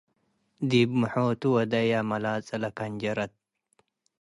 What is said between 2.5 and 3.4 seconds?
ለከንጀረት